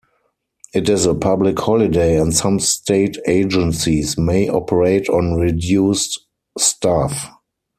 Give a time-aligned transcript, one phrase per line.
[0.73, 6.19] It is a public holiday and some state agencies may operate on reduced
[6.57, 7.29] staff.